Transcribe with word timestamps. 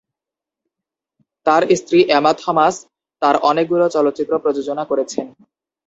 তার 1.45 1.63
স্ত্রী 1.75 1.99
Emma 2.17 2.31
Thomas 2.37 2.75
তার 3.21 3.35
অনেকগুলো 3.49 3.85
চলচ্চিত্র 3.89 4.33
প্রযোজনা 4.43 4.83
করেছেন। 4.85 5.25